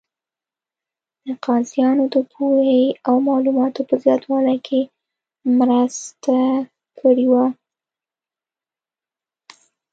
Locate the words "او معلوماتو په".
3.07-3.95